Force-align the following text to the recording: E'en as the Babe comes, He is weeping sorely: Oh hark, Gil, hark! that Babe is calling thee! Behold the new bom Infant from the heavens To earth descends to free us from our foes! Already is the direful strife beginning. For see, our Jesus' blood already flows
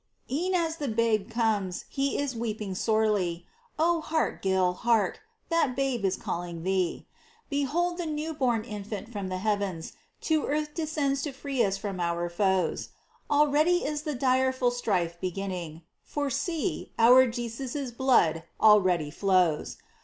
E'en 0.31 0.55
as 0.55 0.77
the 0.77 0.87
Babe 0.87 1.29
comes, 1.29 1.85
He 1.87 2.17
is 2.17 2.35
weeping 2.35 2.73
sorely: 2.73 3.45
Oh 3.77 4.01
hark, 4.01 4.41
Gil, 4.41 4.73
hark! 4.73 5.21
that 5.49 5.75
Babe 5.75 6.03
is 6.03 6.17
calling 6.17 6.63
thee! 6.63 7.05
Behold 7.51 7.99
the 7.99 8.07
new 8.07 8.33
bom 8.33 8.63
Infant 8.63 9.11
from 9.11 9.27
the 9.27 9.37
heavens 9.37 9.93
To 10.21 10.47
earth 10.47 10.73
descends 10.73 11.21
to 11.21 11.31
free 11.31 11.63
us 11.63 11.77
from 11.77 11.99
our 11.99 12.29
foes! 12.29 12.89
Already 13.29 13.85
is 13.85 14.01
the 14.01 14.15
direful 14.15 14.71
strife 14.71 15.21
beginning. 15.21 15.83
For 16.01 16.31
see, 16.31 16.91
our 16.97 17.27
Jesus' 17.27 17.91
blood 17.91 18.41
already 18.59 19.11
flows 19.11 19.77